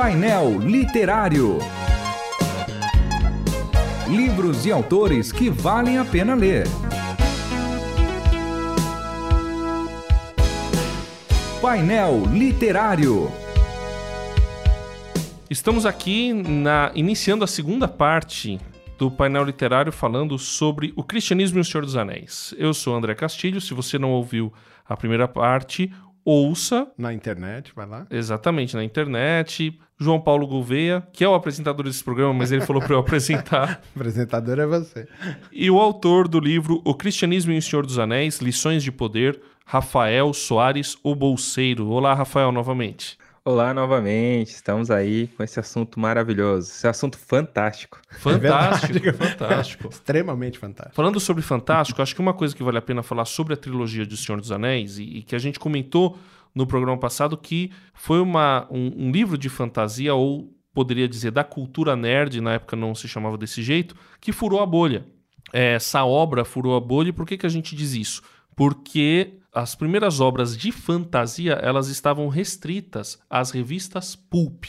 Painel 0.00 0.60
Literário. 0.60 1.58
Livros 4.08 4.64
e 4.64 4.70
autores 4.70 5.32
que 5.32 5.50
valem 5.50 5.98
a 5.98 6.04
pena 6.04 6.36
ler. 6.36 6.68
Painel 11.60 12.22
Literário. 12.32 13.28
Estamos 15.50 15.84
aqui 15.84 16.32
na, 16.32 16.92
iniciando 16.94 17.42
a 17.42 17.48
segunda 17.48 17.88
parte 17.88 18.60
do 18.96 19.10
painel 19.10 19.42
literário 19.42 19.90
falando 19.90 20.38
sobre 20.38 20.92
o 20.94 21.02
cristianismo 21.02 21.58
e 21.58 21.60
o 21.60 21.64
Senhor 21.64 21.84
dos 21.84 21.96
Anéis. 21.96 22.54
Eu 22.56 22.72
sou 22.72 22.94
André 22.94 23.16
Castilho. 23.16 23.60
Se 23.60 23.74
você 23.74 23.98
não 23.98 24.12
ouviu 24.12 24.52
a 24.88 24.96
primeira 24.96 25.26
parte, 25.26 25.92
ouça. 26.28 26.86
Na 26.98 27.14
internet, 27.14 27.72
vai 27.74 27.86
lá. 27.86 28.06
Exatamente, 28.10 28.76
na 28.76 28.84
internet. 28.84 29.78
João 29.98 30.20
Paulo 30.20 30.46
Gouveia, 30.46 31.02
que 31.12 31.24
é 31.24 31.28
o 31.28 31.34
apresentador 31.34 31.86
desse 31.86 32.04
programa, 32.04 32.34
mas 32.34 32.52
ele 32.52 32.60
falou 32.60 32.82
para 32.82 32.94
eu 32.94 32.98
apresentar. 32.98 33.80
apresentador 33.96 34.60
é 34.60 34.66
você. 34.66 35.08
E 35.50 35.70
o 35.70 35.80
autor 35.80 36.28
do 36.28 36.38
livro 36.38 36.82
O 36.84 36.94
Cristianismo 36.94 37.52
e 37.52 37.58
o 37.58 37.62
Senhor 37.62 37.84
dos 37.84 37.98
Anéis, 37.98 38.40
Lições 38.40 38.84
de 38.84 38.92
Poder, 38.92 39.40
Rafael 39.64 40.32
Soares, 40.34 40.96
o 41.02 41.14
Bolseiro. 41.14 41.88
Olá, 41.88 42.14
Rafael, 42.14 42.52
novamente. 42.52 43.18
Olá 43.50 43.72
novamente, 43.72 44.48
estamos 44.48 44.90
aí 44.90 45.26
com 45.28 45.42
esse 45.42 45.58
assunto 45.58 45.98
maravilhoso, 45.98 46.68
esse 46.68 46.86
assunto 46.86 47.16
fantástico. 47.16 47.98
Fantástico, 48.10 49.08
é 49.08 49.12
fantástico. 49.14 49.88
Extremamente 49.88 50.58
fantástico. 50.58 50.94
Falando 50.94 51.18
sobre 51.18 51.42
fantástico, 51.42 52.02
acho 52.02 52.14
que 52.14 52.20
uma 52.20 52.34
coisa 52.34 52.54
que 52.54 52.62
vale 52.62 52.76
a 52.76 52.82
pena 52.82 53.02
falar 53.02 53.24
sobre 53.24 53.54
a 53.54 53.56
trilogia 53.56 54.04
de 54.04 54.18
Senhor 54.18 54.38
dos 54.38 54.52
Anéis 54.52 54.98
e, 54.98 55.04
e 55.04 55.22
que 55.22 55.34
a 55.34 55.38
gente 55.38 55.58
comentou 55.58 56.18
no 56.54 56.66
programa 56.66 56.98
passado 56.98 57.38
que 57.38 57.72
foi 57.94 58.20
uma, 58.20 58.66
um, 58.70 59.06
um 59.06 59.10
livro 59.10 59.38
de 59.38 59.48
fantasia 59.48 60.14
ou 60.14 60.54
poderia 60.74 61.08
dizer 61.08 61.30
da 61.30 61.42
cultura 61.42 61.96
nerd, 61.96 62.42
na 62.42 62.52
época 62.52 62.76
não 62.76 62.94
se 62.94 63.08
chamava 63.08 63.38
desse 63.38 63.62
jeito, 63.62 63.96
que 64.20 64.30
furou 64.30 64.60
a 64.60 64.66
bolha. 64.66 65.06
É, 65.54 65.72
essa 65.76 66.04
obra 66.04 66.44
furou 66.44 66.76
a 66.76 66.80
bolha 66.80 67.08
e 67.08 67.12
por 67.14 67.24
que, 67.24 67.38
que 67.38 67.46
a 67.46 67.48
gente 67.48 67.74
diz 67.74 67.94
isso? 67.94 68.20
Porque 68.58 69.38
as 69.54 69.74
primeiras 69.74 70.20
obras 70.20 70.56
de 70.56 70.70
fantasia 70.70 71.54
elas 71.62 71.88
estavam 71.88 72.28
restritas 72.28 73.18
às 73.30 73.50
revistas 73.50 74.14
pulp. 74.14 74.64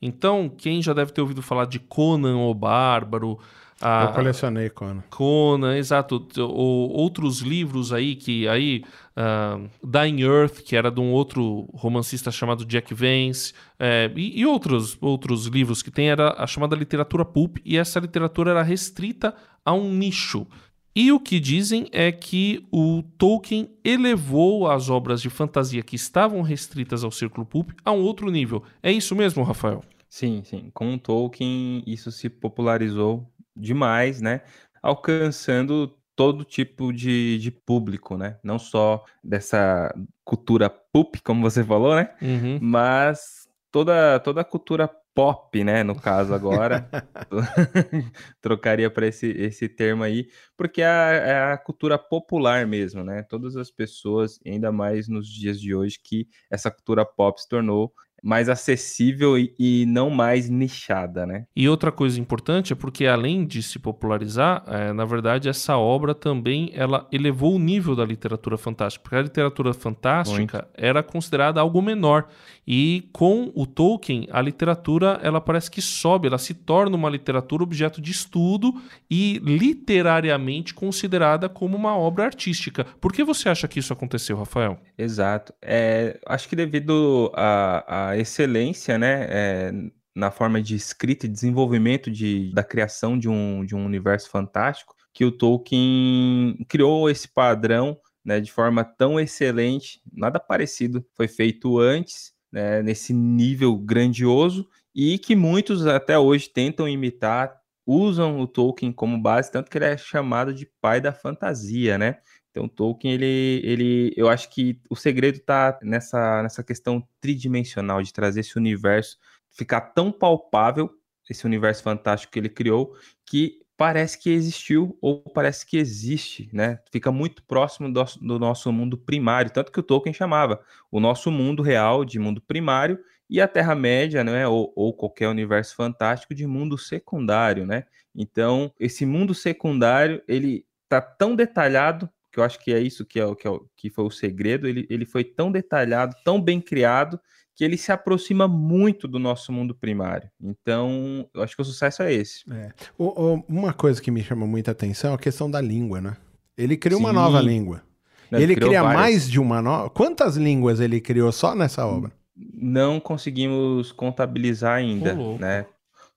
Então, 0.00 0.48
quem 0.48 0.80
já 0.80 0.92
deve 0.92 1.12
ter 1.12 1.20
ouvido 1.20 1.42
falar 1.42 1.66
de 1.66 1.78
Conan 1.78 2.38
o 2.38 2.54
Bárbaro, 2.54 3.38
a, 3.82 4.04
eu 4.04 4.12
colecionei 4.12 4.70
Conan. 4.70 5.02
Conan, 5.10 5.76
exato. 5.76 6.24
O, 6.38 6.88
outros 6.96 7.40
livros 7.40 7.92
aí 7.92 8.14
que 8.14 8.46
aí 8.46 8.84
uh, 9.16 9.68
Dying 9.84 10.22
Earth, 10.22 10.62
que 10.62 10.76
era 10.76 10.88
de 10.88 11.00
um 11.00 11.10
outro 11.10 11.68
romancista 11.74 12.30
chamado 12.30 12.64
Jack 12.64 12.94
Vance, 12.94 13.52
é, 13.78 14.08
e, 14.14 14.40
e, 14.40 14.46
outros 14.46 14.96
outros 15.00 15.46
livros 15.46 15.82
que 15.82 15.90
tem 15.90 16.10
era 16.10 16.32
a 16.38 16.46
chamada 16.46 16.76
literatura 16.76 17.24
pulp 17.24 17.56
e 17.64 17.76
essa 17.76 17.98
literatura 17.98 18.52
era 18.52 18.62
restrita 18.62 19.34
a 19.64 19.72
um 19.72 19.92
nicho. 19.92 20.46
E 20.94 21.10
o 21.10 21.18
que 21.18 21.40
dizem 21.40 21.88
é 21.90 22.12
que 22.12 22.66
o 22.70 23.02
Tolkien 23.16 23.70
elevou 23.82 24.70
as 24.70 24.90
obras 24.90 25.22
de 25.22 25.30
fantasia 25.30 25.82
que 25.82 25.96
estavam 25.96 26.42
restritas 26.42 27.02
ao 27.02 27.10
círculo 27.10 27.46
pulp 27.46 27.70
a 27.82 27.92
um 27.92 28.02
outro 28.02 28.30
nível. 28.30 28.62
É 28.82 28.92
isso 28.92 29.16
mesmo, 29.16 29.42
Rafael? 29.42 29.82
Sim, 30.08 30.42
sim. 30.44 30.70
Com 30.74 30.94
o 30.94 30.98
Tolkien, 30.98 31.82
isso 31.86 32.12
se 32.12 32.28
popularizou 32.28 33.26
demais, 33.56 34.20
né? 34.20 34.42
Alcançando 34.82 35.96
todo 36.14 36.44
tipo 36.44 36.92
de, 36.92 37.38
de 37.38 37.50
público, 37.50 38.18
né? 38.18 38.36
Não 38.42 38.58
só 38.58 39.02
dessa 39.24 39.90
cultura 40.22 40.68
pulp, 40.68 41.16
como 41.24 41.40
você 41.40 41.64
falou, 41.64 41.96
né? 41.96 42.10
Uhum. 42.20 42.58
Mas 42.60 43.48
toda, 43.70 44.20
toda 44.20 44.42
a 44.42 44.44
cultura 44.44 44.90
pop, 45.14 45.62
né? 45.64 45.82
No 45.82 45.94
caso 45.94 46.34
agora, 46.34 46.88
trocaria 48.40 48.90
para 48.90 49.06
esse, 49.06 49.28
esse 49.28 49.68
termo 49.68 50.02
aí, 50.02 50.28
porque 50.56 50.82
é 50.82 50.86
a, 50.86 51.10
é 51.12 51.52
a, 51.52 51.58
cultura 51.58 51.98
popular 51.98 52.66
mesmo, 52.66 53.04
né? 53.04 53.22
Todas 53.22 53.56
as 53.56 53.70
pessoas, 53.70 54.38
ainda 54.46 54.72
mais 54.72 55.08
nos 55.08 55.28
dias 55.28 55.60
de 55.60 55.74
hoje, 55.74 55.98
que 56.02 56.26
essa 56.50 56.70
cultura 56.70 57.04
pop 57.04 57.40
se 57.40 57.48
tornou 57.48 57.92
mais 58.22 58.48
acessível 58.48 59.36
e, 59.36 59.52
e, 59.58 59.84
não 59.86 60.08
mais 60.08 60.48
nichada, 60.48 61.26
né? 61.26 61.44
E 61.56 61.68
outra 61.68 61.90
coisa 61.90 62.20
importante 62.20 62.72
é 62.72 62.76
porque 62.76 63.06
além 63.06 63.44
de 63.44 63.62
se 63.62 63.78
popularizar, 63.78 64.62
é, 64.68 64.92
na 64.92 65.04
verdade 65.04 65.48
essa 65.48 65.76
obra 65.76 66.14
também 66.14 66.70
ela 66.72 67.08
elevou 67.10 67.56
o 67.56 67.58
nível 67.58 67.96
da 67.96 68.04
literatura 68.04 68.56
fantástica, 68.56 69.02
porque 69.02 69.16
a 69.16 69.22
literatura 69.22 69.74
fantástica 69.74 70.58
Muito. 70.58 70.70
era 70.74 71.02
considerada 71.02 71.60
algo 71.60 71.82
menor 71.82 72.28
e 72.66 73.08
com 73.12 73.50
o 73.54 73.66
Tolkien 73.66 74.28
a 74.30 74.40
literatura 74.40 75.18
ela 75.22 75.40
parece 75.40 75.70
que 75.70 75.82
sobe, 75.82 76.28
ela 76.28 76.38
se 76.38 76.54
torna 76.54 76.96
uma 76.96 77.10
literatura 77.10 77.64
objeto 77.64 78.00
de 78.00 78.12
estudo 78.12 78.72
e 79.10 79.40
literariamente 79.42 80.72
considerada 80.72 81.48
como 81.48 81.76
uma 81.76 81.96
obra 81.96 82.24
artística. 82.24 82.86
Por 83.00 83.12
que 83.12 83.24
você 83.24 83.48
acha 83.48 83.66
que 83.66 83.80
isso 83.80 83.92
aconteceu, 83.92 84.36
Rafael? 84.36 84.78
Exato. 84.96 85.52
É, 85.60 86.20
acho 86.26 86.48
que 86.48 86.54
devido 86.54 87.32
a, 87.34 88.10
a 88.10 88.11
excelência, 88.16 88.98
né, 88.98 89.26
é, 89.28 89.72
na 90.14 90.30
forma 90.30 90.62
de 90.62 90.74
escrita 90.74 91.26
e 91.26 91.28
desenvolvimento 91.28 92.10
de, 92.10 92.52
da 92.52 92.62
criação 92.62 93.18
de 93.18 93.28
um, 93.28 93.64
de 93.64 93.74
um 93.74 93.84
universo 93.84 94.28
fantástico, 94.30 94.94
que 95.12 95.24
o 95.24 95.32
Tolkien 95.32 96.56
criou 96.68 97.08
esse 97.08 97.28
padrão 97.28 97.98
né, 98.24 98.40
de 98.40 98.52
forma 98.52 98.84
tão 98.84 99.18
excelente, 99.18 100.00
nada 100.12 100.38
parecido 100.38 101.04
foi 101.14 101.28
feito 101.28 101.78
antes, 101.78 102.32
né, 102.50 102.82
nesse 102.82 103.12
nível 103.12 103.76
grandioso, 103.76 104.68
e 104.94 105.18
que 105.18 105.34
muitos 105.34 105.86
até 105.86 106.18
hoje 106.18 106.48
tentam 106.48 106.88
imitar, 106.88 107.61
usam 107.86 108.40
o 108.40 108.46
Tolkien 108.46 108.92
como 108.92 109.20
base, 109.20 109.50
tanto 109.50 109.70
que 109.70 109.78
ele 109.78 109.86
é 109.86 109.96
chamado 109.96 110.54
de 110.54 110.66
pai 110.80 111.00
da 111.00 111.12
fantasia, 111.12 111.98
né? 111.98 112.18
Então, 112.50 112.68
Tolkien, 112.68 113.14
ele, 113.14 113.60
ele, 113.64 114.14
eu 114.16 114.28
acho 114.28 114.50
que 114.50 114.78
o 114.90 114.94
segredo 114.94 115.36
está 115.38 115.78
nessa, 115.82 116.42
nessa 116.42 116.62
questão 116.62 117.06
tridimensional 117.20 118.02
de 118.02 118.12
trazer 118.12 118.40
esse 118.40 118.58
universo 118.58 119.18
ficar 119.50 119.80
tão 119.80 120.10
palpável, 120.10 120.90
esse 121.28 121.46
universo 121.46 121.82
fantástico 121.82 122.32
que 122.32 122.38
ele 122.38 122.48
criou, 122.48 122.94
que 123.24 123.60
parece 123.76 124.18
que 124.18 124.30
existiu 124.30 124.98
ou 125.00 125.22
parece 125.22 125.66
que 125.66 125.76
existe, 125.76 126.48
né? 126.52 126.78
Fica 126.90 127.10
muito 127.10 127.42
próximo 127.42 127.92
do, 127.92 128.04
do 128.20 128.38
nosso 128.38 128.70
mundo 128.72 128.98
primário, 128.98 129.50
tanto 129.50 129.72
que 129.72 129.80
o 129.80 129.82
Tolkien 129.82 130.12
chamava 130.12 130.60
o 130.90 131.00
nosso 131.00 131.30
mundo 131.30 131.62
real 131.62 132.04
de 132.04 132.18
mundo 132.18 132.40
primário 132.40 132.98
e 133.32 133.40
a 133.40 133.48
Terra-média, 133.48 134.22
né, 134.22 134.46
ou, 134.46 134.70
ou 134.76 134.92
qualquer 134.92 135.26
universo 135.26 135.74
fantástico 135.74 136.34
de 136.34 136.46
mundo 136.46 136.76
secundário, 136.76 137.64
né? 137.64 137.84
Então, 138.14 138.70
esse 138.78 139.06
mundo 139.06 139.34
secundário, 139.34 140.22
ele 140.28 140.66
tá 140.86 141.00
tão 141.00 141.34
detalhado 141.34 142.10
que 142.30 142.38
eu 142.38 142.44
acho 142.44 142.62
que 142.62 142.70
é 142.74 142.78
isso 142.78 143.06
que, 143.06 143.18
é, 143.18 143.24
o, 143.24 143.34
que, 143.34 143.46
é 143.46 143.50
o, 143.50 143.66
que 143.74 143.88
foi 143.88 144.04
o 144.04 144.10
segredo, 144.10 144.68
ele, 144.68 144.86
ele 144.90 145.06
foi 145.06 145.24
tão 145.24 145.50
detalhado, 145.50 146.14
tão 146.22 146.38
bem 146.38 146.60
criado, 146.60 147.18
que 147.54 147.64
ele 147.64 147.78
se 147.78 147.90
aproxima 147.90 148.46
muito 148.46 149.08
do 149.08 149.18
nosso 149.18 149.50
mundo 149.50 149.74
primário. 149.74 150.30
Então, 150.38 151.26
eu 151.32 151.42
acho 151.42 151.56
que 151.56 151.62
o 151.62 151.64
sucesso 151.64 152.02
é 152.02 152.12
esse. 152.12 152.42
É. 152.52 152.70
O, 152.98 153.06
o, 153.06 153.44
uma 153.48 153.72
coisa 153.72 154.00
que 154.00 154.10
me 154.10 154.22
chama 154.22 154.46
muita 154.46 154.72
atenção 154.72 155.12
é 155.12 155.14
a 155.14 155.18
questão 155.18 155.50
da 155.50 155.60
língua, 155.60 156.02
né? 156.02 156.18
Ele 156.54 156.76
criou 156.76 157.00
Sim. 157.00 157.06
uma 157.06 157.12
nova 157.14 157.40
língua. 157.40 157.82
Ele, 158.30 158.42
ele 158.42 158.56
cria 158.56 158.82
várias. 158.82 159.00
mais 159.00 159.30
de 159.30 159.40
uma 159.40 159.62
nova. 159.62 159.88
Quantas 159.88 160.36
línguas 160.36 160.80
ele 160.80 161.00
criou 161.00 161.32
só 161.32 161.54
nessa 161.54 161.86
obra? 161.86 162.12
Não 162.36 162.98
conseguimos 162.98 163.92
contabilizar 163.92 164.76
ainda, 164.76 165.14
né? 165.38 165.66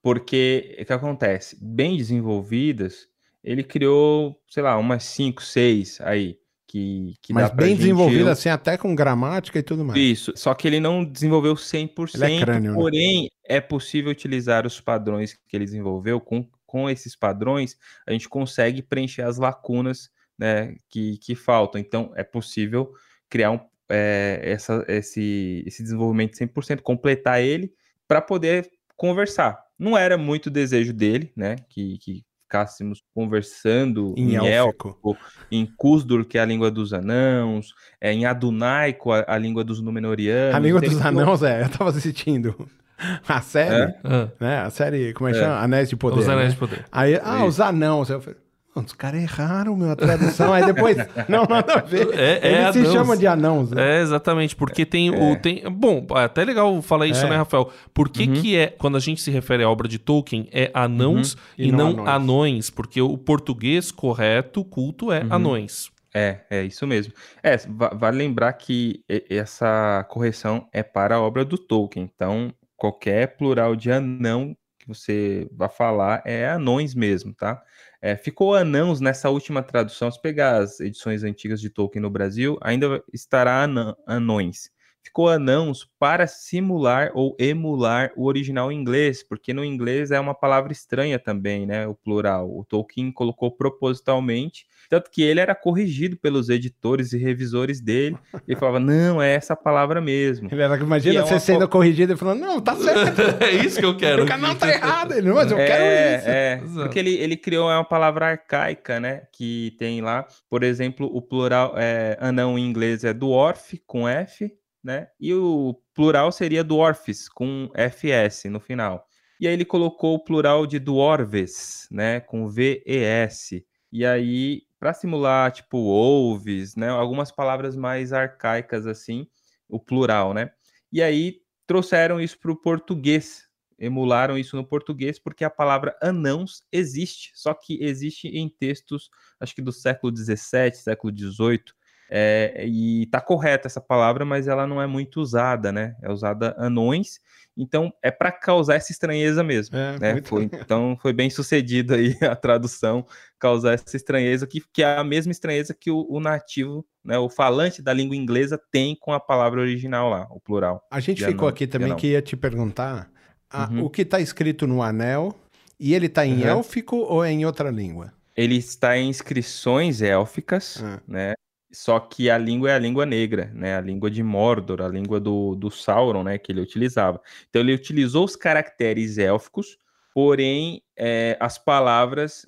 Porque 0.01 0.77
o 0.79 0.85
que 0.85 0.93
acontece? 0.93 1.57
Bem 1.59 1.97
desenvolvidas, 1.97 3.07
ele 3.43 3.63
criou, 3.63 4.39
sei 4.47 4.63
lá, 4.63 4.77
umas 4.77 5.03
5, 5.03 5.43
6 5.43 6.01
aí. 6.01 6.37
Que, 6.67 7.13
que 7.21 7.31
Mas 7.31 7.51
bem 7.51 7.75
desenvolvido 7.75 8.29
assim, 8.29 8.49
até 8.49 8.75
com 8.75 8.93
gramática 8.95 9.59
e 9.59 9.63
tudo 9.63 9.85
mais. 9.85 9.99
Isso, 9.99 10.33
só 10.35 10.53
que 10.53 10.67
ele 10.67 10.79
não 10.79 11.05
desenvolveu 11.05 11.53
100%, 11.53 12.15
ele 12.15 12.35
é 12.35 12.39
crânio, 12.39 12.71
né? 12.71 12.77
porém 12.77 13.23
né? 13.23 13.29
é 13.45 13.61
possível 13.61 14.11
utilizar 14.11 14.65
os 14.65 14.81
padrões 14.81 15.33
que 15.47 15.55
ele 15.55 15.63
desenvolveu. 15.63 16.19
Com, 16.19 16.47
com 16.65 16.89
esses 16.89 17.15
padrões, 17.15 17.77
a 18.05 18.11
gente 18.11 18.27
consegue 18.27 18.81
preencher 18.81 19.21
as 19.21 19.37
lacunas 19.37 20.09
né, 20.37 20.75
que, 20.89 21.17
que 21.19 21.35
faltam. 21.35 21.79
Então, 21.79 22.11
é 22.15 22.23
possível 22.23 22.93
criar 23.29 23.51
um, 23.51 23.59
é, 23.89 24.39
essa, 24.43 24.83
esse, 24.87 25.63
esse 25.65 25.83
desenvolvimento 25.83 26.33
100%, 26.33 26.81
completar 26.81 27.41
ele 27.41 27.71
para 28.07 28.21
poder 28.21 28.69
conversar. 28.95 29.59
Não 29.77 29.97
era 29.97 30.17
muito 30.17 30.49
desejo 30.49 30.93
dele, 30.93 31.31
né, 31.35 31.57
que, 31.69 31.97
que 31.99 32.23
ficássemos 32.43 33.03
conversando 33.13 34.13
em, 34.15 34.35
em 34.35 34.47
élfico, 34.47 35.17
em 35.51 35.65
Kusdur, 35.65 36.25
que 36.25 36.37
é 36.37 36.41
a 36.41 36.45
língua 36.45 36.71
dos 36.71 36.93
anãos, 36.93 37.73
é, 37.99 38.13
em 38.13 38.25
Adunaico, 38.25 39.11
a, 39.11 39.25
a 39.27 39.37
língua 39.37 39.63
dos 39.63 39.81
Númenóreanos. 39.81 40.55
A 40.55 40.59
língua 40.59 40.79
dos 40.79 41.01
anãos, 41.01 41.43
é, 41.43 41.63
eu 41.63 41.69
tava 41.69 41.89
assistindo 41.89 42.55
a 43.27 43.41
série, 43.41 43.91
é? 44.03 44.31
né? 44.39 44.57
A 44.59 44.69
série, 44.69 45.13
como 45.13 45.29
é 45.29 45.33
que 45.33 45.39
é. 45.39 45.41
chama? 45.41 45.59
Anéis 45.59 45.89
de 45.89 45.95
Poder. 45.95 46.19
Os 46.19 46.29
Anéis 46.29 46.47
né? 46.47 46.53
de 46.53 46.57
Poder. 46.57 46.85
Aí, 46.91 47.19
ah, 47.21 47.37
Isso. 47.37 47.45
os 47.45 47.59
anãos. 47.59 48.09
Eu 48.09 48.21
falei, 48.21 48.39
Os 48.75 48.91
caras 48.91 49.21
erraram, 49.21 49.73
meu, 49.77 49.91
a 49.91 49.95
tradução. 49.95 50.51
Aí 50.51 50.65
depois, 50.65 50.97
não, 51.29 51.45
nada 51.45 51.75
a 51.75 51.81
ver. 51.81 52.09
É, 52.13 52.63
é 52.63 52.73
se 52.73 52.85
chamam 52.87 53.15
de 53.15 53.25
anãos. 53.25 53.71
Né? 53.71 53.99
É, 53.99 54.01
exatamente, 54.01 54.53
porque 54.53 54.85
tem 54.85 55.15
é. 55.15 55.31
o... 55.31 55.39
Tem, 55.39 55.63
bom, 55.71 56.05
é 56.11 56.25
até 56.25 56.43
legal 56.43 56.81
falar 56.81 57.07
isso, 57.07 57.25
é. 57.25 57.29
né, 57.29 57.37
Rafael? 57.37 57.71
Por 57.93 58.09
que 58.09 58.27
uhum. 58.27 58.33
que 58.33 58.57
é, 58.57 58.67
quando 58.67 58.97
a 58.97 58.99
gente 58.99 59.21
se 59.21 59.31
refere 59.31 59.63
à 59.63 59.69
obra 59.69 59.87
de 59.87 59.97
Tolkien, 59.97 60.49
é 60.51 60.71
anãos 60.73 61.35
uhum. 61.35 61.39
e, 61.57 61.67
e, 61.69 61.71
não, 61.71 61.91
anões. 61.91 62.07
anões. 62.09 62.69
Porque 62.69 63.01
o 63.01 63.17
português 63.17 63.91
correto, 63.91 64.63
culto, 64.65 65.09
é 65.09 65.21
uhum. 65.21 65.33
anões. 65.33 65.89
É, 66.13 66.41
é 66.49 66.63
isso 66.63 66.85
mesmo. 66.85 67.13
É, 67.41 67.55
vale 67.93 68.17
lembrar 68.17 68.51
que 68.53 69.03
essa 69.29 70.05
correção 70.09 70.67
é 70.73 70.83
para 70.83 71.15
a 71.15 71.21
obra 71.21 71.45
do 71.45 71.57
Tolkien. 71.57 72.09
Então, 72.13 72.53
qualquer 72.75 73.37
plural 73.37 73.75
de 73.75 73.91
anão 73.91 74.55
que 74.85 74.89
você 74.89 75.49
vai 75.51 75.69
falar 75.69 76.21
é 76.25 76.47
anões 76.49 76.93
mesmo, 76.95 77.33
tá? 77.33 77.61
É, 78.01 78.15
ficou 78.15 78.53
anãos 78.55 79.01
nessa 79.01 79.29
última 79.29 79.63
tradução. 79.63 80.11
Se 80.11 80.21
pegar 80.21 80.57
as 80.61 80.79
edições 80.79 81.23
antigas 81.23 81.59
de 81.59 81.69
Tolkien 81.69 82.01
no 82.01 82.09
Brasil, 82.09 82.57
ainda 82.61 83.03
estará 83.11 83.67
anões 84.07 84.69
ficou 85.05 85.29
anãos 85.29 85.87
para 85.99 86.25
simular 86.25 87.11
ou 87.13 87.35
emular 87.39 88.11
o 88.17 88.25
original 88.25 88.71
em 88.71 88.79
inglês, 88.79 89.23
porque 89.23 89.53
no 89.53 89.63
inglês 89.63 90.09
é 90.09 90.19
uma 90.19 90.33
palavra 90.33 90.73
estranha 90.73 91.19
também, 91.19 91.65
né? 91.65 91.87
O 91.87 91.93
plural. 91.93 92.49
O 92.49 92.65
Tolkien 92.65 93.11
colocou 93.11 93.51
propositalmente, 93.51 94.65
tanto 94.89 95.11
que 95.11 95.21
ele 95.21 95.39
era 95.39 95.53
corrigido 95.53 96.17
pelos 96.17 96.49
editores 96.49 97.13
e 97.13 97.17
revisores 97.17 97.79
dele. 97.79 98.17
Ele 98.47 98.59
falava, 98.59 98.79
não, 98.79 99.21
é 99.21 99.33
essa 99.33 99.55
palavra 99.55 100.01
mesmo. 100.01 100.49
Ele 100.51 100.61
era, 100.61 100.75
imagina 100.77 101.19
é 101.19 101.23
você 101.23 101.39
sendo 101.39 101.69
corrigido 101.69 102.13
e 102.13 102.17
falando, 102.17 102.39
não, 102.39 102.59
tá 102.59 102.75
certo. 102.75 103.21
é 103.43 103.51
isso 103.51 103.79
que 103.79 103.85
eu 103.85 103.95
quero. 103.95 104.23
O 104.23 104.27
canal 104.27 104.55
tá 104.55 104.67
errado, 104.67 105.13
ele, 105.13 105.31
mas 105.31 105.51
eu 105.51 105.59
é, 105.59 105.65
quero 105.67 106.19
isso. 106.19 106.29
É, 106.29 106.83
porque 106.83 106.99
ele, 106.99 107.13
ele 107.15 107.37
criou 107.37 107.67
uma 107.67 107.83
palavra 107.83 108.27
arcaica, 108.31 108.99
né? 108.99 109.21
Que 109.31 109.75
tem 109.77 110.01
lá, 110.01 110.25
por 110.49 110.63
exemplo, 110.63 111.07
o 111.13 111.21
plural 111.21 111.75
é, 111.77 112.17
anão 112.19 112.57
em 112.57 112.65
inglês 112.65 113.03
é 113.03 113.13
dwarf, 113.13 113.79
com 113.85 114.07
F, 114.07 114.51
né? 114.85 115.07
E 115.19 115.33
o 115.33 115.81
plural 115.95 116.31
seria 116.31 116.63
dwarfs, 116.63 117.27
com 117.27 117.71
FS 117.73 118.45
no 118.45 118.59
final. 118.59 119.07
E 119.39 119.47
aí 119.47 119.53
ele 119.53 119.65
colocou 119.65 120.13
o 120.13 120.23
plural 120.23 120.67
de 120.67 120.77
dwarves, 120.77 121.87
né, 121.91 122.19
com 122.19 122.47
VES. 122.47 123.63
E 123.91 124.05
aí, 124.05 124.61
para 124.79 124.93
simular, 124.93 125.51
tipo, 125.51 125.77
ouves, 125.77 126.75
né, 126.75 126.87
algumas 126.89 127.31
palavras 127.31 127.75
mais 127.75 128.13
arcaicas 128.13 128.85
assim, 128.85 129.27
o 129.67 129.79
plural, 129.79 130.35
né? 130.35 130.51
E 130.93 131.01
aí 131.01 131.41
trouxeram 131.65 132.21
isso 132.21 132.39
para 132.39 132.51
o 132.51 132.55
português, 132.55 133.47
emularam 133.79 134.37
isso 134.37 134.55
no 134.55 134.63
português, 134.63 135.17
porque 135.17 135.43
a 135.43 135.49
palavra 135.49 135.97
anãos 135.99 136.61
existe, 136.71 137.31
só 137.33 137.55
que 137.55 137.83
existe 137.83 138.27
em 138.27 138.47
textos, 138.47 139.09
acho 139.39 139.55
que 139.55 139.63
do 139.63 139.71
século 139.71 140.15
XVII, 140.15 140.75
século 140.75 141.11
XVIII, 141.11 141.63
é, 142.09 142.65
e 142.67 143.07
tá 143.07 143.19
correta 143.19 143.67
essa 143.67 143.81
palavra, 143.81 144.25
mas 144.25 144.47
ela 144.47 144.67
não 144.67 144.81
é 144.81 144.87
muito 144.87 145.19
usada, 145.19 145.71
né? 145.71 145.95
É 146.01 146.11
usada 146.11 146.55
anões, 146.57 147.19
então 147.57 147.91
é 148.03 148.11
para 148.11 148.31
causar 148.31 148.75
essa 148.75 148.91
estranheza 148.91 149.43
mesmo. 149.43 149.77
É, 149.77 149.99
né? 149.99 150.21
foi, 150.23 150.43
então 150.43 150.97
foi 151.01 151.13
bem 151.13 151.29
sucedido 151.29 151.93
aí 151.93 152.15
a 152.21 152.35
tradução, 152.35 153.05
causar 153.39 153.73
essa 153.73 153.95
estranheza, 153.95 154.45
que, 154.45 154.61
que 154.73 154.83
é 154.83 154.97
a 154.97 155.03
mesma 155.03 155.31
estranheza 155.31 155.73
que 155.73 155.89
o, 155.89 156.05
o, 156.09 156.19
nativo, 156.19 156.85
né, 157.03 157.17
o 157.17 157.29
falante 157.29 157.81
da 157.81 157.93
língua 157.93 158.15
inglesa 158.15 158.59
tem 158.71 158.95
com 158.95 159.13
a 159.13 159.19
palavra 159.19 159.61
original 159.61 160.09
lá, 160.09 160.27
o 160.29 160.39
plural. 160.39 160.85
A 160.91 160.99
gente 160.99 161.23
ficou 161.23 161.47
anão, 161.47 161.49
aqui 161.49 161.67
também 161.67 161.95
que 161.95 162.07
ia 162.07 162.21
te 162.21 162.35
perguntar 162.35 163.09
a, 163.49 163.69
uhum. 163.69 163.85
o 163.85 163.89
que 163.89 164.01
está 164.01 164.19
escrito 164.19 164.67
no 164.67 164.81
anel, 164.81 165.35
e 165.79 165.93
ele 165.93 166.05
está 166.05 166.25
em 166.25 166.41
uhum. 166.41 166.47
élfico 166.47 166.97
ou 166.97 167.23
é 167.23 167.31
em 167.31 167.45
outra 167.45 167.69
língua? 167.69 168.13
Ele 168.35 168.55
está 168.57 168.97
em 168.97 169.09
inscrições 169.09 170.01
élficas, 170.01 170.81
ah. 170.83 171.01
né? 171.07 171.33
Só 171.75 171.99
que 171.99 172.29
a 172.29 172.37
língua 172.37 172.71
é 172.71 172.75
a 172.75 172.79
língua 172.79 173.05
negra, 173.05 173.51
né? 173.53 173.75
A 173.75 173.81
língua 173.81 174.09
de 174.09 174.23
Mordor, 174.23 174.81
a 174.81 174.87
língua 174.87 175.19
do, 175.19 175.55
do 175.55 175.69
Sauron, 175.69 176.23
né? 176.23 176.37
Que 176.37 176.51
ele 176.51 176.61
utilizava. 176.61 177.21
Então 177.49 177.61
ele 177.61 177.73
utilizou 177.73 178.23
os 178.23 178.35
caracteres 178.35 179.17
élficos, 179.17 179.77
porém 180.13 180.81
é, 180.97 181.37
as 181.39 181.57
palavras, 181.57 182.47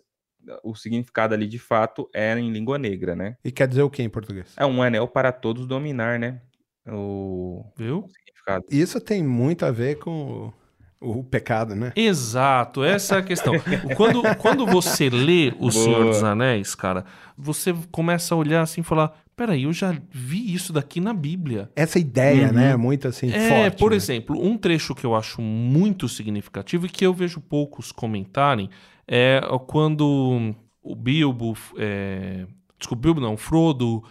o 0.63 0.73
significado 0.75 1.33
ali 1.33 1.47
de 1.47 1.59
fato 1.59 2.09
era 2.13 2.39
em 2.39 2.51
língua 2.51 2.77
negra, 2.77 3.15
né? 3.15 3.37
E 3.43 3.51
quer 3.51 3.67
dizer 3.67 3.81
o 3.81 3.89
que 3.89 4.01
em 4.01 4.09
português? 4.09 4.53
É 4.55 4.65
um 4.65 4.81
anel 4.81 5.07
para 5.07 5.31
todos 5.31 5.67
dominar, 5.67 6.17
né? 6.17 6.41
O, 6.87 7.65
Viu? 7.75 7.99
O 7.99 8.09
significado. 8.09 8.65
Isso 8.71 9.01
tem 9.01 9.21
muito 9.21 9.65
a 9.65 9.71
ver 9.71 9.99
com 9.99 10.53
o 10.99 11.23
pecado, 11.23 11.75
né? 11.75 11.91
Exato, 11.95 12.83
essa 12.83 13.15
é 13.15 13.19
a 13.19 13.23
questão. 13.23 13.53
quando, 13.95 14.21
quando 14.37 14.65
você 14.65 15.09
lê 15.09 15.49
O 15.57 15.59
Boa. 15.59 15.71
Senhor 15.71 16.05
dos 16.05 16.23
Anéis, 16.23 16.73
cara, 16.73 17.05
você 17.37 17.75
começa 17.91 18.33
a 18.33 18.37
olhar 18.37 18.61
assim 18.61 18.81
e 18.81 18.83
falar: 18.83 19.13
peraí, 19.35 19.63
eu 19.63 19.73
já 19.73 19.95
vi 20.11 20.53
isso 20.53 20.73
daqui 20.73 20.99
na 20.99 21.13
Bíblia. 21.13 21.69
Essa 21.75 21.99
ideia, 21.99 22.51
né? 22.51 22.63
uhum. 22.63 22.67
né? 22.69 22.75
Muito 22.75 23.07
assim, 23.07 23.31
é, 23.31 23.49
forte. 23.49 23.77
Por 23.77 23.91
né? 23.91 23.97
exemplo, 23.97 24.43
um 24.43 24.57
trecho 24.57 24.95
que 24.95 25.05
eu 25.05 25.15
acho 25.15 25.41
muito 25.41 26.09
significativo 26.09 26.87
e 26.87 26.89
que 26.89 27.05
eu 27.05 27.13
vejo 27.13 27.39
poucos 27.39 27.91
comentarem 27.91 28.69
é 29.07 29.39
quando 29.67 30.55
o 30.81 30.95
Bilbo. 30.95 31.55
É... 31.77 32.45
Desculpa, 32.79 33.01
Bilbo 33.01 33.21
não, 33.21 33.33
o 33.33 33.37
Frodo 33.37 34.03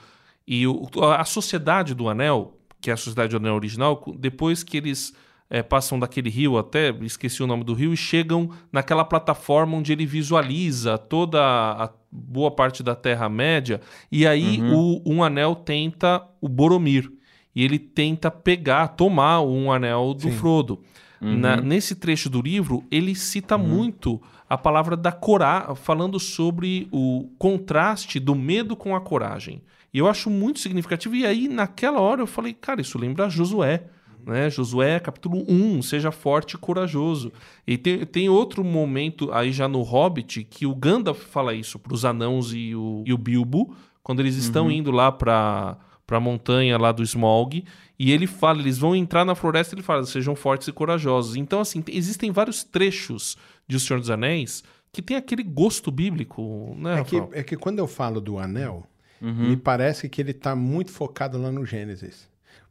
e 0.47 0.67
o, 0.67 0.89
a 1.17 1.25
Sociedade 1.25 1.95
do 1.95 2.09
Anel, 2.09 2.59
que 2.81 2.91
é 2.91 2.93
a 2.93 2.97
Sociedade 2.97 3.31
do 3.31 3.37
Anel 3.37 3.55
original, 3.55 4.03
depois 4.19 4.63
que 4.63 4.77
eles 4.77 5.13
é, 5.49 5.63
passam 5.63 5.99
daquele 5.99 6.29
rio 6.29 6.59
até, 6.59 6.91
esqueci 7.03 7.43
o 7.43 7.47
nome 7.47 7.65
do 7.65 7.75
rio, 7.75 7.93
e 7.93 7.97
chegam 7.97 8.51
naquela 8.73 9.05
plataforma 9.05 9.77
onde 9.77 9.93
ele 9.93 10.07
visualiza 10.07 10.99
toda 10.99 11.41
a 11.41 11.91
boa 12.11 12.51
parte 12.51 12.83
da 12.83 12.95
Terra-média, 12.95 13.81
e 14.11 14.27
aí 14.27 14.61
uhum. 14.61 15.03
o, 15.05 15.15
um 15.15 15.25
anel 15.25 15.55
tenta 15.55 16.27
o 16.41 16.49
Boromir. 16.49 17.11
E 17.55 17.65
ele 17.65 17.79
tenta 17.79 18.31
pegar, 18.31 18.89
tomar 18.89 19.41
um 19.41 19.73
anel 19.73 20.13
do 20.13 20.29
Sim. 20.29 20.33
Frodo. 20.33 20.83
Uhum. 21.23 21.39
Na, 21.39 21.57
nesse 21.57 21.95
trecho 21.95 22.29
do 22.29 22.43
livro, 22.43 22.85
ele 22.91 23.15
cita 23.15 23.57
uhum. 23.57 23.67
muito 23.67 24.21
a 24.49 24.59
palavra 24.59 24.95
da 24.95 25.11
coragem, 25.11 25.75
falando 25.75 26.21
sobre 26.21 26.87
o 26.93 27.31
contraste 27.39 28.21
do 28.21 28.35
medo 28.35 28.77
com 28.77 28.95
a 28.95 29.01
coragem. 29.01 29.63
E 29.93 29.99
eu 29.99 30.07
acho 30.07 30.29
muito 30.29 30.61
significativo. 30.61 31.17
E 31.17 31.25
aí, 31.25 31.49
naquela 31.49 31.99
hora, 32.01 32.21
eu 32.21 32.27
falei, 32.27 32.53
cara, 32.53 32.83
isso 32.83 32.99
lembra 32.99 33.31
Josué. 33.31 33.85
Né? 34.27 34.51
Josué, 34.51 34.99
capítulo 34.99 35.45
1, 35.49 35.83
seja 35.83 36.11
forte 36.11 36.55
e 36.55 36.59
corajoso. 36.59 37.33
E 37.65 37.79
tem, 37.79 38.05
tem 38.05 38.29
outro 38.29 38.65
momento 38.65 39.33
aí 39.33 39.53
já 39.53 39.69
no 39.69 39.83
Hobbit 39.83 40.43
que 40.43 40.67
o 40.67 40.75
Gandalf 40.75 41.23
fala 41.27 41.55
isso 41.55 41.79
para 41.79 41.95
os 41.95 42.05
anãos 42.05 42.53
e 42.53 42.75
o, 42.75 43.05
e 43.07 43.13
o 43.13 43.19
Bilbo, 43.19 43.75
quando 44.03 44.19
eles 44.21 44.35
estão 44.35 44.65
uhum. 44.65 44.73
indo 44.73 44.91
lá 44.91 45.13
para 45.13 45.79
para 46.07 46.19
a 46.19 46.21
montanha 46.21 46.79
lá 46.79 46.93
do 46.93 47.03
Smaug, 47.03 47.65
e 47.99 48.13
ele 48.13 48.29
fala, 48.29 48.61
eles 48.61 48.79
vão 48.79 48.95
entrar 48.95 49.25
na 49.25 49.35
floresta, 49.35 49.75
ele 49.75 49.83
fala, 49.83 50.07
sejam 50.07 50.37
fortes 50.37 50.69
e 50.69 50.73
corajosos. 50.73 51.35
Então, 51.35 51.59
assim, 51.59 51.83
existem 51.89 52.31
vários 52.31 52.63
trechos 52.63 53.37
de 53.67 53.75
O 53.75 53.81
Senhor 53.81 53.99
dos 53.99 54.09
Anéis 54.09 54.63
que 54.93 55.03
tem 55.03 55.17
aquele 55.17 55.43
gosto 55.43 55.91
bíblico, 55.91 56.75
né, 56.79 57.01
é 57.01 57.05
que, 57.05 57.17
é 57.33 57.43
que 57.43 57.55
quando 57.55 57.81
eu 57.81 57.87
falo 57.87 58.19
do 58.19 58.39
anel, 58.39 58.87
uhum. 59.21 59.51
me 59.51 59.57
parece 59.57 60.09
que 60.09 60.23
ele 60.23 60.31
está 60.31 60.57
muito 60.57 60.91
focado 60.91 61.37
lá 61.37 61.53
no 61.53 61.67
Gênesis. 61.67 62.27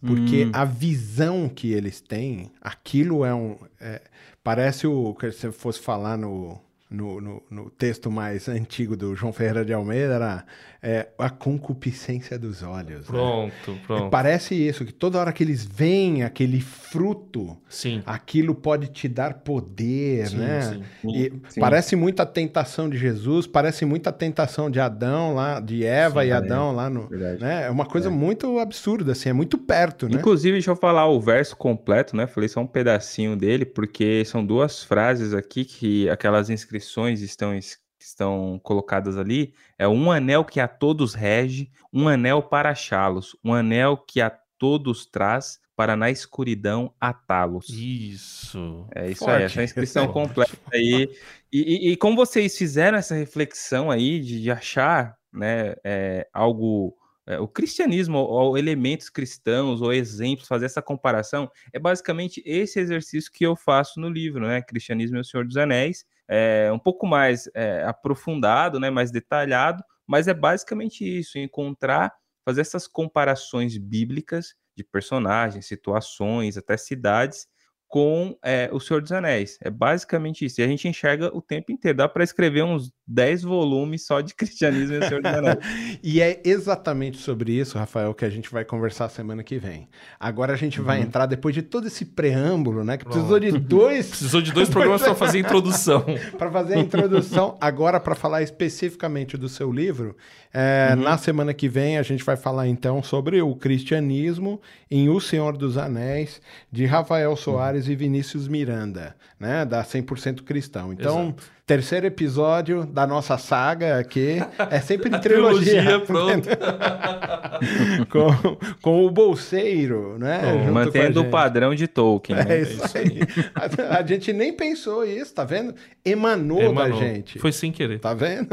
Porque 0.05 0.45
hum. 0.45 0.51
a 0.53 0.65
visão 0.65 1.49
que 1.49 1.73
eles 1.73 1.99
têm, 1.99 2.51
aquilo 2.61 3.25
é 3.25 3.33
um. 3.33 3.57
É, 3.79 4.01
parece 4.43 4.85
o 4.85 5.15
que 5.15 5.31
você 5.31 5.51
fosse 5.51 5.79
falar 5.79 6.17
no, 6.17 6.59
no, 6.95 7.19
no, 7.19 7.43
no, 7.49 7.69
texto 7.69 8.09
mais 8.09 8.47
antigo 8.47 8.95
do 8.95 9.15
João 9.15 9.33
Ferreira 9.33 9.65
de 9.65 9.73
Almeida 9.73 10.13
era 10.13 10.45
é, 10.81 11.07
a 11.17 11.29
concupiscência 11.29 12.39
dos 12.39 12.63
olhos. 12.63 13.07
Pronto, 13.07 13.71
né? 13.71 13.79
pronto. 13.85 14.09
parece 14.09 14.55
isso, 14.55 14.85
que 14.85 14.93
toda 14.93 15.19
hora 15.19 15.33
que 15.33 15.43
eles 15.43 15.65
veem 15.65 16.23
aquele 16.23 16.61
fruto, 16.61 17.57
sim. 17.67 18.01
aquilo 18.05 18.55
pode 18.55 18.87
te 18.87 19.07
dar 19.07 19.35
poder, 19.35 20.27
sim, 20.27 20.37
né? 20.37 20.61
Sim, 20.61 20.83
e 21.03 21.33
sim. 21.49 21.59
Parece 21.59 21.95
muito 21.95 22.21
a 22.21 22.25
tentação 22.25 22.89
de 22.89 22.97
Jesus, 22.97 23.45
parece 23.45 23.83
muito 23.83 24.07
a 24.07 24.11
tentação 24.11 24.69
de 24.71 24.79
Adão 24.79 25.35
lá, 25.35 25.59
de 25.59 25.83
Eva 25.83 26.23
e 26.23 26.31
Adão 26.31 26.71
é, 26.71 26.75
lá 26.75 26.89
no. 26.89 27.09
Né? 27.09 27.65
É 27.65 27.69
uma 27.69 27.85
coisa 27.85 28.07
é. 28.07 28.11
muito 28.11 28.59
absurda, 28.59 29.11
assim, 29.11 29.29
é 29.29 29.33
muito 29.33 29.57
perto, 29.57 30.07
né? 30.07 30.17
Inclusive, 30.17 30.53
deixa 30.53 30.71
eu 30.71 30.75
falar 30.75 31.07
o 31.07 31.19
verso 31.19 31.57
completo, 31.57 32.15
né? 32.15 32.27
Falei 32.27 32.47
só 32.47 32.61
um 32.61 32.67
pedacinho 32.67 33.35
dele, 33.35 33.65
porque 33.65 34.23
são 34.23 34.45
duas 34.45 34.83
frases 34.83 35.33
aqui 35.33 35.65
que 35.65 36.07
aquelas 36.09 36.49
inscrições 36.49 36.84
estão 37.21 37.57
estão 37.99 38.59
colocadas 38.63 39.17
ali 39.17 39.53
é 39.79 39.87
um 39.87 40.11
anel 40.11 40.45
que 40.45 40.59
a 40.59 40.67
todos 40.67 41.13
rege, 41.13 41.71
um 41.91 42.07
anel 42.07 42.43
para 42.43 42.69
achá-los, 42.69 43.35
um 43.43 43.53
anel 43.53 43.97
que 43.97 44.21
a 44.21 44.29
todos 44.57 45.05
traz 45.05 45.59
para 45.75 45.95
na 45.95 46.09
escuridão 46.09 46.93
atá-los. 46.99 47.67
Isso. 47.69 48.87
É 48.95 49.09
isso 49.09 49.25
Forte. 49.25 49.37
aí, 49.37 49.43
essa 49.43 49.63
inscrição 49.63 50.07
completa 50.07 50.57
aí. 50.71 51.09
E, 51.51 51.89
e, 51.89 51.91
e, 51.91 51.97
como 51.97 52.15
vocês 52.15 52.57
fizeram 52.57 52.97
essa 52.97 53.15
reflexão 53.15 53.91
aí 53.91 54.19
de, 54.19 54.41
de 54.41 54.51
achar 54.51 55.17
né, 55.33 55.75
é, 55.83 56.27
algo 56.33 56.95
é, 57.27 57.39
o 57.39 57.47
cristianismo, 57.47 58.17
ou, 58.19 58.29
ou, 58.29 58.57
elementos 58.57 59.09
cristãos, 59.09 59.81
ou 59.81 59.91
exemplos, 59.91 60.47
fazer 60.47 60.65
essa 60.65 60.81
comparação, 60.81 61.49
é 61.73 61.79
basicamente 61.79 62.41
esse 62.45 62.79
exercício 62.79 63.31
que 63.31 63.45
eu 63.45 63.55
faço 63.55 63.99
no 63.99 64.09
livro, 64.09 64.47
né? 64.47 64.61
Cristianismo 64.61 65.17
e 65.17 65.21
o 65.21 65.25
Senhor 65.25 65.45
dos 65.45 65.57
Anéis, 65.57 66.05
é, 66.27 66.71
um 66.71 66.79
pouco 66.79 67.05
mais 67.05 67.49
é, 67.53 67.83
aprofundado, 67.83 68.79
né, 68.79 68.89
mais 68.89 69.11
detalhado, 69.11 69.83
mas 70.07 70.27
é 70.27 70.33
basicamente 70.33 71.03
isso: 71.03 71.37
encontrar, 71.37 72.13
fazer 72.43 72.61
essas 72.61 72.87
comparações 72.87 73.77
bíblicas 73.77 74.55
de 74.75 74.83
personagens, 74.83 75.67
situações, 75.67 76.57
até 76.57 76.77
cidades, 76.77 77.47
com 77.87 78.37
é, 78.43 78.69
O 78.73 78.79
Senhor 78.79 79.01
dos 79.01 79.11
Anéis. 79.11 79.57
É 79.61 79.69
basicamente 79.69 80.45
isso. 80.45 80.59
E 80.59 80.63
a 80.63 80.67
gente 80.67 80.87
enxerga 80.87 81.35
o 81.35 81.41
tempo 81.41 81.71
inteiro. 81.71 81.97
Dá 81.97 82.09
para 82.09 82.23
escrever 82.23 82.63
uns 82.63 82.91
10 83.07 83.43
volumes 83.43 84.05
só 84.05 84.21
de 84.21 84.33
cristianismo 84.35 84.95
e 84.95 84.99
O 84.99 85.07
Senhor 85.07 85.21
dos 85.21 85.31
Anéis. 85.31 85.57
e 86.03 86.21
é 86.21 86.41
exatamente 86.43 87.17
sobre 87.17 87.53
isso, 87.53 87.77
Rafael, 87.77 88.13
que 88.13 88.25
a 88.25 88.29
gente 88.29 88.51
vai 88.51 88.65
conversar 88.65 89.09
semana 89.09 89.43
que 89.43 89.57
vem. 89.57 89.87
Agora 90.19 90.53
a 90.53 90.57
gente 90.57 90.79
uhum. 90.79 90.85
vai 90.85 91.01
entrar, 91.01 91.25
depois 91.25 91.55
de 91.55 91.61
todo 91.61 91.87
esse 91.87 92.05
preâmbulo, 92.05 92.83
né? 92.83 92.97
Que 92.97 93.05
precisou 93.05 93.39
de 93.39 93.51
dois. 93.51 94.09
precisou 94.09 94.41
de 94.41 94.51
dois 94.51 94.69
programas 94.69 95.01
para 95.01 95.15
fazer 95.15 95.37
a 95.37 95.41
introdução. 95.41 96.05
para 96.37 96.51
fazer 96.51 96.75
a 96.75 96.79
introdução. 96.79 97.57
Agora, 97.59 97.99
para 97.99 98.15
falar 98.15 98.41
especificamente 98.41 99.37
do 99.37 99.49
seu 99.49 99.71
livro, 99.71 100.15
é, 100.53 100.89
uhum. 100.91 101.01
na 101.01 101.17
semana 101.17 101.53
que 101.53 101.67
vem 101.67 101.97
a 101.97 102.03
gente 102.03 102.23
vai 102.23 102.35
falar 102.35 102.67
então 102.67 103.01
sobre 103.01 103.41
o 103.41 103.55
cristianismo 103.55 104.61
em 104.91 105.09
O 105.09 105.19
Senhor 105.19 105.57
dos 105.57 105.77
Anéis, 105.77 106.41
de 106.71 106.85
Rafael 106.85 107.35
Soares. 107.35 107.85
Uhum 107.85 107.85
e 107.89 107.95
Vinícius 107.95 108.47
Miranda, 108.47 109.15
né? 109.39 109.65
Da 109.65 109.83
100% 109.83 110.43
Cristão. 110.43 110.93
Então, 110.93 111.29
Exato. 111.29 111.43
Terceiro 111.65 112.05
episódio 112.05 112.85
da 112.85 113.07
nossa 113.07 113.37
saga 113.37 113.97
aqui 113.97 114.37
é 114.69 114.79
sempre 114.79 115.09
em 115.09 115.19
trilogia. 115.19 115.81
trilogia 115.81 115.99
pronto. 115.99 116.49
com, 118.09 118.75
com 118.81 119.05
o 119.05 119.09
bolseiro, 119.09 120.17
né? 120.19 120.69
mantendo 120.71 121.21
o 121.21 121.29
padrão 121.29 121.73
de 121.73 121.87
Tolkien. 121.87 122.37
Né? 122.37 122.45
É 122.49 122.61
isso 122.61 122.97
aí. 122.97 123.19
a, 123.55 123.99
a, 123.99 124.05
gente 124.05 124.31
nem 124.31 124.53
pensou 124.53 125.03
isso, 125.03 125.33
tá 125.33 125.43
vendo? 125.43 125.73
Emanou, 126.03 126.61
Emanou, 126.61 126.99
da 126.99 127.05
gente. 127.05 127.39
Foi 127.39 127.51
sem 127.51 127.71
querer. 127.71 127.99
Tá 127.99 128.13
vendo? 128.13 128.49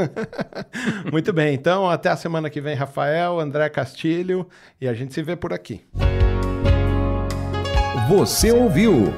Muito 1.13 1.33
bem, 1.33 1.55
então 1.55 1.91
até 1.91 2.09
a 2.09 2.17
semana 2.17 2.49
que 2.49 2.61
vem, 2.61 2.75
Rafael, 2.75 3.39
André 3.39 3.69
Castilho, 3.69 4.49
e 4.81 4.89
a 4.89 4.95
gente 4.95 5.13
se 5.13 5.23
vê 5.23 5.37
por 5.37 5.53
aqui. 5.53 5.83
Você 8.09 8.51
ouviu 8.51 9.13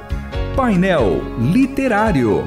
Painel 0.56 1.20
Literário. 1.38 2.46